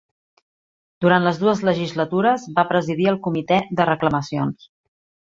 Durant 1.05 1.27
les 1.27 1.41
dues 1.43 1.61
legislatures, 1.69 2.45
va 2.55 2.63
presidir 2.71 3.07
el 3.13 3.21
Comitè 3.29 3.61
de 3.81 3.87
Reclamacions. 3.91 4.67